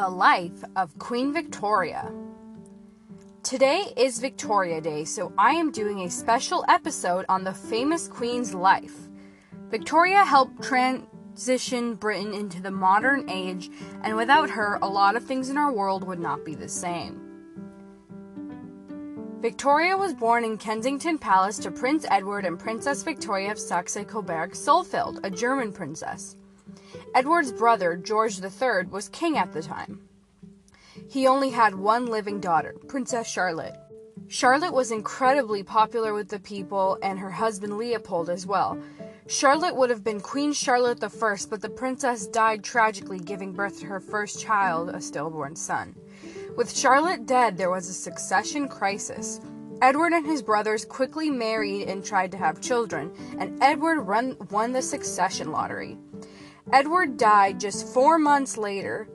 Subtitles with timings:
[0.00, 2.10] The life of Queen Victoria.
[3.42, 8.54] Today is Victoria Day, so I am doing a special episode on the famous Queen's
[8.54, 8.94] life.
[9.68, 13.70] Victoria helped transition Britain into the modern age,
[14.02, 17.20] and without her, a lot of things in our world would not be the same.
[19.42, 24.52] Victoria was born in Kensington Palace to Prince Edward and Princess Victoria of Saxe Coburg
[24.52, 26.36] Saalfeld, a German princess.
[27.14, 30.00] Edward's brother, George III, was king at the time.
[31.08, 33.76] He only had one living daughter, Princess Charlotte.
[34.28, 38.78] Charlotte was incredibly popular with the people and her husband Leopold as well.
[39.26, 43.86] Charlotte would have been Queen Charlotte I, but the princess died tragically, giving birth to
[43.86, 45.96] her first child, a stillborn son.
[46.56, 49.40] With Charlotte dead, there was a succession crisis.
[49.82, 54.72] Edward and his brothers quickly married and tried to have children, and Edward run, won
[54.72, 55.96] the succession lottery.
[56.72, 59.08] Edward died just four months later.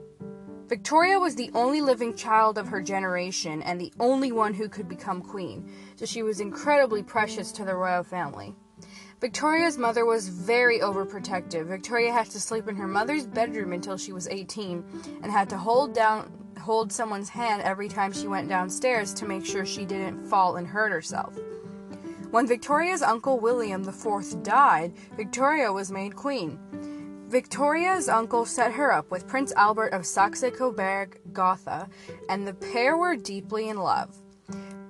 [0.68, 4.86] Victoria was the only living child of her generation and the only one who could
[4.88, 8.54] become queen, so she was incredibly precious to the royal family.
[9.22, 11.66] Victoria's mother was very overprotective.
[11.66, 14.84] Victoria had to sleep in her mother's bedroom until she was 18
[15.22, 16.30] and had to hold down
[16.60, 20.66] hold someone's hand every time she went downstairs to make sure she didn't fall and
[20.66, 21.38] hurt herself.
[22.30, 26.58] When Victoria's uncle William IV died, Victoria was made queen.
[27.28, 31.88] Victoria's uncle set her up with Prince Albert of Saxe Coburg Gotha,
[32.28, 34.16] and the pair were deeply in love.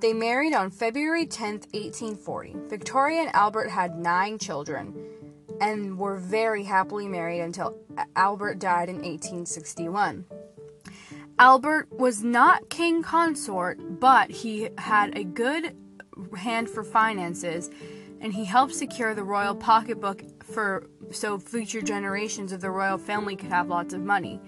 [0.01, 2.56] They married on February 10, 1840.
[2.69, 4.95] Victoria and Albert had nine children
[5.62, 7.78] and were very happily married until
[8.15, 10.27] Albert died in 1861.
[11.39, 15.75] Albert was not king consort, but he had a good
[16.37, 17.71] hand for finances
[18.20, 23.36] and he helped secure the royal pocketbook for so future generations of the royal family
[23.36, 24.41] could have lots of money.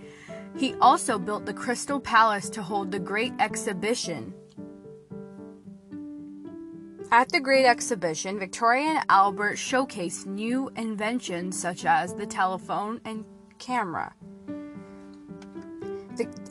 [0.57, 4.35] He also built the Crystal Palace to hold the Great Exhibition.
[7.11, 13.25] At the Great Exhibition, Victoria and Albert showcased new inventions such as the telephone and
[13.59, 14.15] camera.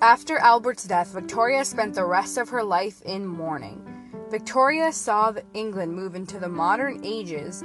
[0.01, 3.96] After Albert's death, Victoria spent the rest of her life in mourning.
[4.29, 7.63] Victoria saw England move into the modern ages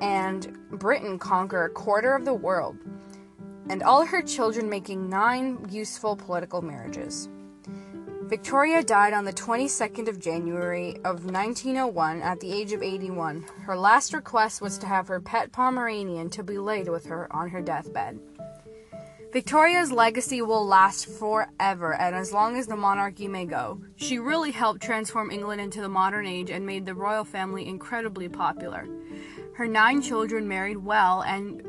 [0.00, 2.76] and Britain conquer a quarter of the world,
[3.68, 7.28] and all her children making nine useful political marriages.
[8.22, 13.44] Victoria died on the 22nd of January of 1901 at the age of 81.
[13.60, 17.50] Her last request was to have her pet Pomeranian to be laid with her on
[17.50, 18.18] her deathbed.
[19.32, 23.80] Victoria's legacy will last forever and as long as the monarchy may go.
[23.96, 28.28] She really helped transform England into the modern age and made the royal family incredibly
[28.28, 28.86] popular.
[29.54, 31.66] Her nine children married well and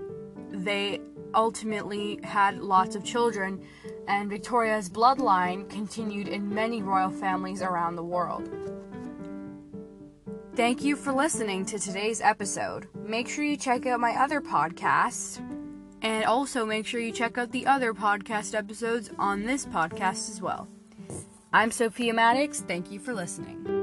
[0.52, 1.00] they
[1.34, 3.66] ultimately had lots of children,
[4.10, 8.50] and Victoria's bloodline continued in many royal families around the world.
[10.56, 12.88] Thank you for listening to today's episode.
[12.94, 15.42] Make sure you check out my other podcasts
[16.04, 20.42] and also make sure you check out the other podcast episodes on this podcast as
[20.42, 20.68] well.
[21.54, 22.62] I'm Sophia Maddox.
[22.62, 23.83] Thank you for listening.